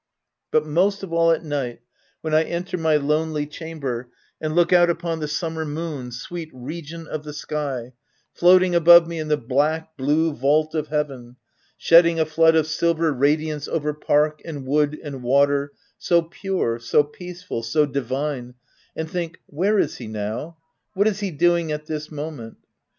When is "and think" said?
18.95-19.39